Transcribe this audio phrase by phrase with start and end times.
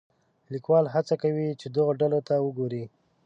[0.53, 2.83] لیکوال هڅه کوي چې دغو ډلو ته وګوري.